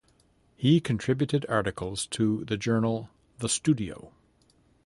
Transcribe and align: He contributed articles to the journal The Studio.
He 0.55 0.81
contributed 0.81 1.45
articles 1.47 2.07
to 2.07 2.43
the 2.45 2.57
journal 2.57 3.11
The 3.37 3.47
Studio. 3.47 4.11